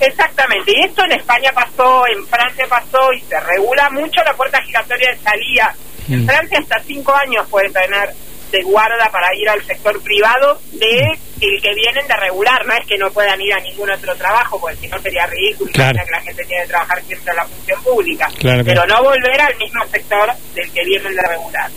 Exactamente, 0.00 0.72
y 0.74 0.84
esto 0.84 1.04
en 1.04 1.12
España 1.12 1.50
pasó, 1.54 2.04
en 2.06 2.26
Francia 2.26 2.66
pasó 2.68 3.12
y 3.12 3.20
se 3.20 3.38
regula 3.40 3.90
mucho 3.90 4.22
la 4.24 4.32
puerta 4.34 4.60
giratoria 4.62 5.10
de 5.10 5.18
salida. 5.18 5.74
En 6.08 6.24
mm. 6.24 6.26
Francia 6.26 6.58
hasta 6.58 6.82
cinco 6.84 7.14
años 7.14 7.46
puede 7.50 7.70
tener 7.70 8.14
de 8.50 8.62
guarda 8.62 9.10
para 9.10 9.34
ir 9.34 9.48
al 9.48 9.64
sector 9.64 10.02
privado 10.02 10.60
de 10.72 11.18
el 11.40 11.62
que 11.62 11.74
vienen 11.74 12.06
de 12.06 12.16
regular, 12.16 12.66
no 12.66 12.74
es 12.74 12.86
que 12.86 12.98
no 12.98 13.10
puedan 13.10 13.40
ir 13.40 13.52
a 13.54 13.60
ningún 13.60 13.90
otro 13.90 14.14
trabajo, 14.16 14.60
porque 14.60 14.76
si 14.76 14.88
no 14.88 15.00
sería 15.00 15.26
ridículo 15.26 15.72
que 15.72 15.80
la 15.80 16.20
gente 16.20 16.44
tiene 16.44 16.62
que 16.62 16.68
trabajar 16.68 17.02
siempre 17.02 17.30
en 17.30 17.36
la 17.36 17.46
función 17.46 17.82
pública, 17.82 18.30
pero 18.40 18.86
no 18.86 19.02
volver 19.02 19.40
al 19.40 19.56
mismo 19.56 19.84
sector 19.86 20.30
del 20.54 20.70
que 20.70 20.84
vienen 20.84 21.14
de 21.14 21.22
regular. 21.22 21.70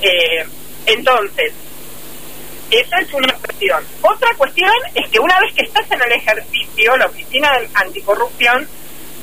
Eh, 0.00 0.44
entonces, 0.86 1.52
esa 2.70 2.98
es 2.98 3.12
una 3.14 3.32
cuestión. 3.34 3.84
Otra 4.02 4.34
cuestión 4.36 4.72
es 4.94 5.08
que 5.10 5.20
una 5.20 5.38
vez 5.40 5.54
que 5.54 5.64
estás 5.64 5.90
en 5.90 6.02
el 6.02 6.12
ejercicio, 6.12 6.96
la 6.96 7.06
Oficina 7.06 7.50
Anticorrupción 7.74 8.68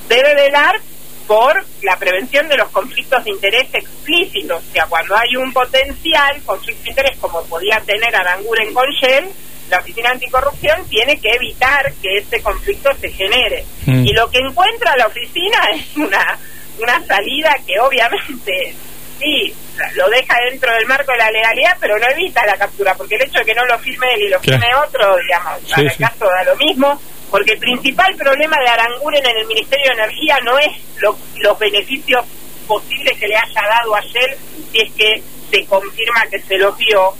debe 0.07 0.35
velar 0.35 0.79
por 1.27 1.65
la 1.83 1.97
prevención 1.97 2.47
de 2.47 2.57
los 2.57 2.69
conflictos 2.69 3.23
de 3.23 3.31
interés 3.31 3.67
explícitos. 3.73 4.63
O 4.63 4.71
sea, 4.71 4.85
cuando 4.87 5.15
hay 5.15 5.35
un 5.35 5.51
potencial 5.53 6.41
conflicto 6.45 6.83
de 6.83 6.89
interés 6.89 7.17
como 7.19 7.43
podía 7.45 7.79
tener 7.81 8.15
Aranguren 8.15 8.73
con 8.73 8.85
Shell, 8.89 9.29
la 9.69 9.79
Oficina 9.79 10.11
Anticorrupción 10.11 10.87
tiene 10.89 11.19
que 11.19 11.29
evitar 11.29 11.93
que 12.01 12.17
ese 12.17 12.41
conflicto 12.41 12.89
se 12.99 13.09
genere. 13.09 13.65
Mm. 13.85 14.05
Y 14.05 14.13
lo 14.13 14.29
que 14.29 14.39
encuentra 14.39 14.97
la 14.97 15.07
oficina 15.07 15.57
es 15.73 15.95
una, 15.95 16.37
una 16.79 17.05
salida 17.05 17.55
que 17.65 17.79
obviamente 17.79 18.75
sí, 19.21 19.53
lo 19.95 20.09
deja 20.09 20.35
dentro 20.49 20.73
del 20.73 20.85
marco 20.87 21.11
de 21.11 21.19
la 21.19 21.31
legalidad, 21.31 21.77
pero 21.79 21.97
no 21.97 22.07
evita 22.09 22.45
la 22.45 22.57
captura, 22.57 22.95
porque 22.95 23.15
el 23.15 23.23
hecho 23.23 23.39
de 23.39 23.45
que 23.45 23.53
no 23.53 23.65
lo 23.65 23.77
firme 23.79 24.07
él 24.15 24.23
y 24.23 24.29
lo 24.29 24.39
firme 24.39 24.67
otro, 24.75 25.15
digamos, 25.17 25.61
para 25.69 25.81
el 25.81 25.97
caso 25.97 26.25
da 26.25 26.43
lo 26.43 26.55
mismo, 26.57 27.01
porque 27.31 27.53
el 27.53 27.59
principal 27.59 28.13
problema 28.15 28.57
de 28.63 28.69
Aranguren 28.69 29.25
en 29.25 29.37
el 29.37 29.47
Ministerio 29.47 29.87
de 29.87 30.03
Energía 30.03 30.37
no 30.43 30.59
es 30.59 30.67
los 31.01 31.57
beneficios 31.57 32.25
posibles 32.67 33.17
que 33.17 33.27
le 33.27 33.35
haya 33.35 33.61
dado 33.67 33.95
ayer, 33.95 34.37
si 34.71 34.79
es 34.79 34.91
que 34.91 35.23
se 35.49 35.65
confirma 35.65 36.25
que 36.29 36.39
se 36.41 36.57
lo 36.57 36.73
dio, 36.73 37.13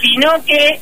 sino 0.00 0.30
que 0.44 0.78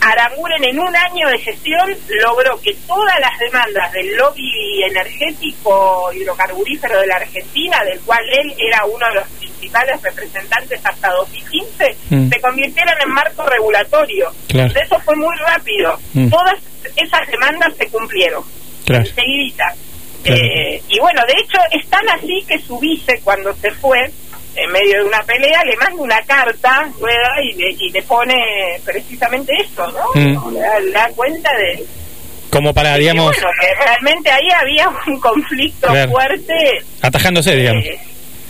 Aranguren 0.00 0.62
en 0.62 0.78
un 0.78 0.94
año 0.94 1.28
de 1.28 1.38
gestión 1.38 1.88
logró 2.22 2.60
que 2.60 2.74
todas 2.86 3.18
las 3.18 3.38
demandas 3.38 3.90
del 3.92 4.14
lobby 4.14 4.82
energético 4.84 6.12
hidrocarburífero 6.12 7.00
de 7.00 7.06
la 7.06 7.16
Argentina, 7.16 7.82
del 7.82 7.98
cual 8.00 8.22
él 8.40 8.54
era 8.58 8.84
uno 8.84 9.06
de 9.08 9.14
los 9.14 9.28
principales 9.38 10.00
representantes 10.02 10.80
hasta 10.84 11.10
2015, 11.10 11.96
mm. 12.10 12.28
se 12.28 12.40
convirtieran 12.40 12.96
en 13.02 13.10
marco 13.10 13.42
regulatorio. 13.44 14.30
Eso 14.48 15.00
fue 15.00 15.16
muy 15.16 15.34
rápido. 15.36 15.98
Mm. 16.12 16.28
Todas 16.28 16.62
esas 16.96 17.26
demandas 17.28 17.74
se 17.76 17.88
cumplieron. 17.88 18.42
Claro. 18.84 19.04
Eh, 20.24 20.82
y 20.88 20.98
bueno, 20.98 21.22
de 21.26 21.34
hecho 21.34 21.58
es 21.70 21.86
tan 21.88 22.08
así 22.08 22.44
que 22.48 22.58
su 22.58 22.78
vice 22.78 23.20
cuando 23.22 23.54
se 23.54 23.70
fue, 23.72 23.98
en 24.56 24.72
medio 24.72 24.98
de 24.98 25.04
una 25.04 25.22
pelea, 25.22 25.62
le 25.64 25.76
manda 25.76 26.02
una 26.02 26.20
carta 26.22 26.90
rueda 26.98 27.30
y 27.44 27.54
le, 27.54 27.70
y 27.78 27.90
le 27.90 28.02
pone 28.02 28.34
precisamente 28.84 29.52
eso, 29.60 29.86
¿no? 29.92 30.20
Mm. 30.20 30.54
Le, 30.54 30.90
da, 30.90 31.08
cuenta 31.14 31.50
de... 31.56 31.84
Como 32.50 32.72
para, 32.72 32.96
digamos... 32.96 33.26
bueno, 33.26 33.48
que 33.60 33.84
realmente 33.84 34.30
ahí 34.30 34.48
había 34.50 34.88
un 35.06 35.20
conflicto 35.20 35.88
fuerte. 36.08 36.54
Atajándose, 37.02 37.54
digamos. 37.54 37.84
Eh, 37.84 38.00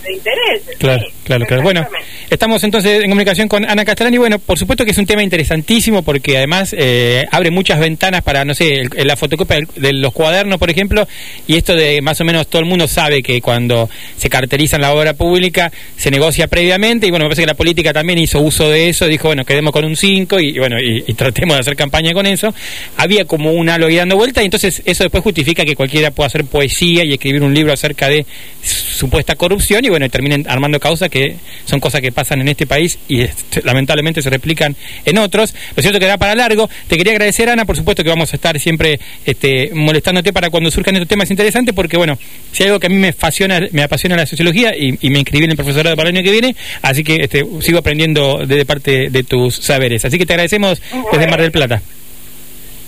de 0.03 0.13
interés. 0.13 0.63
Claro, 0.79 1.03
claro, 1.27 1.45
claro. 1.45 1.63
Bueno, 1.63 1.87
estamos 2.29 2.63
entonces 2.63 3.03
en 3.03 3.09
comunicación 3.09 3.47
con 3.47 3.69
Ana 3.69 3.85
Castellani. 3.85 4.17
Bueno, 4.17 4.39
por 4.39 4.57
supuesto 4.57 4.85
que 4.85 4.91
es 4.91 4.97
un 4.97 5.05
tema 5.05 5.21
interesantísimo 5.21 6.01
porque 6.01 6.37
además 6.37 6.73
eh, 6.77 7.25
abre 7.31 7.51
muchas 7.51 7.79
ventanas 7.79 8.23
para, 8.23 8.45
no 8.45 8.55
sé, 8.55 8.83
la 8.95 9.15
fotocopia 9.15 9.59
de 9.75 9.93
los 9.93 10.13
cuadernos, 10.13 10.57
por 10.57 10.69
ejemplo, 10.69 11.07
y 11.45 11.57
esto 11.57 11.75
de 11.75 12.01
más 12.01 12.19
o 12.21 12.25
menos 12.25 12.47
todo 12.47 12.61
el 12.61 12.67
mundo 12.67 12.87
sabe 12.87 13.21
que 13.21 13.41
cuando 13.41 13.89
se 14.17 14.29
caracteriza 14.29 14.77
la 14.77 14.93
obra 14.93 15.13
pública 15.13 15.71
se 15.97 16.09
negocia 16.09 16.47
previamente 16.47 17.07
y 17.07 17.09
bueno, 17.09 17.25
me 17.25 17.29
parece 17.29 17.43
que 17.43 17.47
la 17.47 17.53
política 17.53 17.93
también 17.93 18.19
hizo 18.19 18.39
uso 18.39 18.69
de 18.69 18.89
eso, 18.89 19.05
dijo, 19.07 19.27
bueno, 19.27 19.43
quedemos 19.45 19.71
con 19.71 19.85
un 19.85 19.95
5 19.95 20.39
y, 20.39 20.57
bueno, 20.57 20.77
y, 20.79 21.13
tratemos 21.13 21.55
de 21.55 21.61
hacer 21.61 21.75
campaña 21.75 22.13
con 22.13 22.25
eso. 22.25 22.53
Había 22.95 23.25
como 23.25 23.51
un 23.51 23.69
halo 23.69 23.87
ahí 23.87 23.95
dando 23.95 24.15
vuelta 24.15 24.41
y 24.41 24.45
entonces 24.45 24.81
eso 24.85 25.03
después 25.03 25.23
justifica 25.23 25.65
que 25.65 25.75
cualquiera 25.75 26.11
pueda 26.11 26.27
hacer 26.27 26.45
poesía 26.45 27.03
y 27.03 27.13
escribir 27.13 27.41
un 27.43 27.53
libro 27.53 27.73
acerca 27.73 28.07
de 28.07 28.25
supuesta 28.61 29.35
corrupción 29.35 29.83
y 29.85 29.89
bueno, 29.89 30.09
terminen 30.09 30.45
armando 30.47 30.79
causas 30.79 31.09
que 31.09 31.16
son 31.65 31.79
cosas 31.79 32.01
que 32.01 32.11
pasan 32.11 32.41
en 32.41 32.49
este 32.49 32.65
país 32.65 32.97
y 33.07 33.21
este, 33.21 33.61
lamentablemente 33.63 34.21
se 34.21 34.29
replican 34.29 34.75
en 35.05 35.17
otros. 35.17 35.53
Lo 35.75 35.81
cierto 35.81 35.99
que 35.99 36.05
da 36.05 36.17
para 36.17 36.35
largo. 36.35 36.69
Te 36.87 36.97
quería 36.97 37.13
agradecer, 37.13 37.49
Ana, 37.49 37.65
por 37.65 37.75
supuesto 37.75 38.03
que 38.03 38.09
vamos 38.09 38.31
a 38.33 38.35
estar 38.35 38.59
siempre 38.59 38.99
este, 39.25 39.71
molestándote 39.73 40.33
para 40.33 40.49
cuando 40.49 40.71
surjan 40.71 40.95
estos 40.95 41.07
temas 41.07 41.29
interesantes, 41.29 41.73
porque 41.73 41.97
bueno, 41.97 42.17
si 42.51 42.63
hay 42.63 42.67
algo 42.67 42.79
que 42.79 42.87
a 42.87 42.89
mí 42.89 42.97
me 42.97 43.09
apasiona, 43.09 43.61
me 43.71 43.83
apasiona 43.83 44.15
la 44.15 44.25
sociología 44.25 44.73
y, 44.75 44.97
me 45.09 45.19
inscribí 45.19 45.45
en 45.45 45.51
el 45.51 45.57
profesorado 45.57 45.95
para 45.95 46.09
el 46.09 46.15
año 46.15 46.23
que 46.23 46.31
viene, 46.31 46.55
así 46.81 47.03
que 47.03 47.15
este, 47.21 47.45
sigo 47.61 47.79
aprendiendo 47.79 48.45
de 48.45 48.65
parte 48.65 49.09
de 49.09 49.23
tus 49.23 49.55
saberes. 49.55 50.05
Así 50.05 50.17
que 50.17 50.25
te 50.25 50.33
agradecemos 50.33 50.81
desde 51.11 51.27
Mar 51.27 51.41
del 51.41 51.51
Plata. 51.51 51.81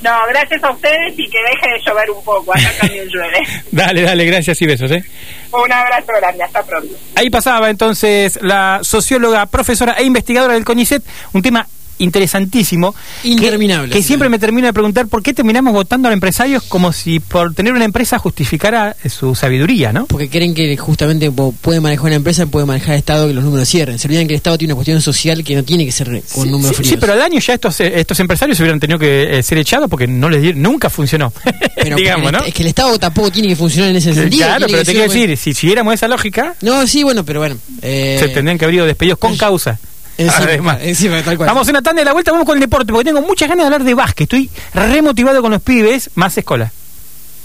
No, 0.01 0.12
gracias 0.29 0.63
a 0.63 0.72
ustedes 0.72 1.13
y 1.18 1.29
que 1.29 1.38
deje 1.39 1.74
de 1.74 1.79
llover 1.86 2.10
un 2.12 2.24
poco. 2.24 2.53
Acá 2.53 2.72
también 2.79 3.06
llueve. 3.13 3.39
dale, 3.72 4.01
dale, 4.01 4.25
gracias 4.25 4.62
y 4.62 4.65
besos, 4.65 4.91
¿eh? 4.91 5.03
Un 5.51 5.72
abrazo 5.72 6.12
grande, 6.20 6.44
hasta 6.44 6.63
pronto. 6.63 6.94
Ahí 7.15 7.29
pasaba 7.29 7.70
entonces 7.70 8.39
la 8.41 8.79
socióloga, 8.84 9.46
profesora 9.48 9.96
e 9.98 10.03
investigadora 10.03 10.53
del 10.53 10.63
CONICET, 10.63 11.03
un 11.34 11.41
tema 11.41 11.68
interesantísimo. 12.00 12.96
Interminable. 13.24 13.94
Que, 13.94 14.01
siempre 14.01 14.29
me 14.29 14.39
termino 14.39 14.68
de 14.68 14.74
preguntar 14.74 15.08
por 15.08 15.22
qué 15.22 15.34
terminamos 15.34 15.74
votando 15.74 16.08
a 16.08 16.12
los 16.12 16.15
empresarios 16.15 16.63
como 16.63 16.91
si 16.91 17.20
por 17.20 17.53
tener 17.53 17.74
una 17.74 17.86
empresa 17.86 18.18
justificara 18.18 18.96
su 19.08 19.36
sabiduría, 19.36 19.94
¿no? 19.94 20.06
Porque 20.08 20.29
creen 20.29 20.53
que 20.53 20.75
justamente 20.77 21.32
puede 21.32 21.79
manejar 21.79 22.08
una 22.08 22.15
empresa, 22.15 22.46
puede 22.48 22.65
manejar 22.65 22.94
el 22.94 23.00
Estado 23.00 23.27
que 23.27 23.34
los 23.34 23.44
números 23.44 23.70
cierren. 23.70 24.00
Se 24.00 24.08
olvidan 24.08 24.27
que 24.27 24.34
el 24.34 24.38
Estado 24.38 24.58
tiene 24.58 24.74
una 24.74 24.77
cuestión 24.77 25.01
social 25.01 25.44
que 25.44 25.56
no 25.56 25.63
tiene 25.63 25.86
que 25.86 25.91
ser 25.91 26.10
con 26.34 26.50
números 26.50 26.77
sí, 26.77 26.84
Sí, 26.84 26.98
pero 27.00 27.13
al 27.13 27.22
año 27.22 27.39
ya 27.39 27.53
estos, 27.53 27.79
eh, 27.82 28.00
estos 28.00 28.20
empresarios 28.20 28.58
se 28.58 28.63
hubieran 28.63 28.79
tenido 28.79 28.98
que 28.98 29.38
eh, 29.38 29.44
ser 29.44 29.58
echados 29.58 29.89
porque 29.89 30.08
no 30.08 30.29
les 30.29 30.56
nunca 30.56 30.89
funcionó. 30.89 31.32
Digamos, 31.96 32.32
¿no? 32.32 32.44
Es 32.44 32.53
que 32.53 32.63
el 32.63 32.70
Estado 32.70 32.98
tampoco 32.98 33.32
tiene 33.32 33.50
que 33.50 33.56
funcionar 33.56 33.91
en 33.91 33.98
ese 33.98 34.13
sentido. 34.13 34.46
Claro, 34.46 34.65
pero 34.68 34.84
te 34.84 34.91
quiero 34.91 35.12
decir, 35.12 35.38
si 35.38 35.53
siguiéramos 35.53 35.94
esa 35.94 36.08
lógica. 36.08 36.56
No, 36.62 36.88
sí, 36.88 37.03
bueno, 37.03 37.24
pero 37.24 37.39
bueno. 37.39 37.58
Eh, 37.82 38.18
se 38.20 38.29
tendrían 38.29 38.58
que 38.58 38.65
haber 38.65 38.75
ido 38.75 38.86
despedidos 38.86 39.20
con 39.20 39.38
causa. 39.38 39.79
Encima, 40.20 41.24
tal 41.24 41.38
cual. 41.38 41.48
Vamos 41.48 41.68
a 41.68 41.72
una 41.72 41.82
tanda 41.82 42.02
de 42.02 42.06
la 42.06 42.14
vuelta, 42.14 42.32
vamos 42.32 42.46
con 42.46 42.58
el 42.58 42.62
deporte, 42.62 42.92
porque 42.92 43.06
tengo 43.06 43.22
muchas 43.22 43.48
ganas 43.48 43.64
de 43.64 43.68
hablar 43.68 43.84
de 43.84 43.94
básquet. 43.94 44.26
Estoy 44.26 44.50
remotivado 44.74 45.42
con 45.42 45.52
los 45.52 45.62
pibes, 45.62 46.10
más 46.16 46.38
escuela. 46.38 46.72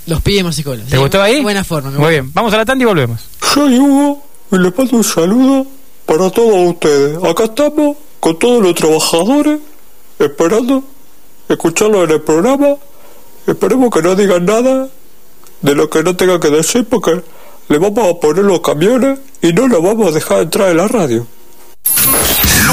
Los 0.06 0.20
pibes 0.20 0.44
marcicolos. 0.44 0.86
¿Te 0.86 0.98
gustó 0.98 1.22
ahí? 1.22 1.40
Buena 1.40 1.64
forma. 1.64 1.90
Muy 1.90 2.10
bien, 2.10 2.32
vamos 2.32 2.52
a 2.52 2.58
la 2.58 2.64
tanda 2.64 2.82
y 2.82 2.86
volvemos. 2.86 3.20
Soy 3.40 3.78
Hugo 3.78 4.22
y 4.50 4.58
les 4.58 4.76
mando 4.76 4.96
un 4.96 5.04
saludo 5.04 5.66
para 6.04 6.30
todos 6.30 6.74
ustedes. 6.74 7.22
Acá 7.22 7.44
estamos 7.44 7.96
con 8.20 8.38
todos 8.38 8.62
los 8.62 8.74
trabajadores 8.74 9.60
esperando 10.18 10.84
escucharlo 11.48 12.04
en 12.04 12.10
el 12.10 12.20
programa. 12.22 12.76
Esperemos 13.46 13.90
que 13.90 14.02
no 14.02 14.14
digan 14.14 14.44
nada 14.44 14.88
de 15.62 15.74
lo 15.74 15.88
que 15.88 16.02
no 16.02 16.16
tengan 16.16 16.40
que 16.40 16.50
decir 16.50 16.86
porque 16.86 17.22
le 17.68 17.78
vamos 17.78 18.10
a 18.10 18.20
poner 18.20 18.44
los 18.44 18.60
camiones 18.60 19.18
y 19.40 19.52
no 19.52 19.68
lo 19.68 19.80
vamos 19.80 20.08
a 20.08 20.10
dejar 20.10 20.42
entrar 20.42 20.70
en 20.70 20.76
la 20.78 20.88
radio. 20.88 21.26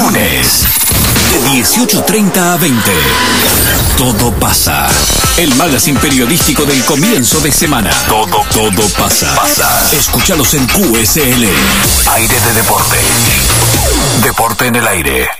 Lunes, 0.02 0.64
de 1.30 1.60
18.30 1.60 2.36
a 2.36 2.56
20. 2.56 2.92
Todo 3.96 4.32
pasa. 4.32 4.88
El 5.36 5.54
magazine 5.54 5.98
periodístico 6.00 6.64
del 6.64 6.84
comienzo 6.84 7.38
de 7.40 7.52
semana. 7.52 7.90
Todo, 8.08 8.44
todo 8.52 8.88
pasa. 8.98 9.32
Pasa. 9.36 9.88
Escúchalos 9.92 10.54
en 10.54 10.66
QSL. 10.66 11.46
Aire 12.14 12.40
de 12.40 12.52
deporte. 12.54 12.96
Deporte 14.24 14.66
en 14.66 14.76
el 14.76 14.88
aire. 14.88 15.30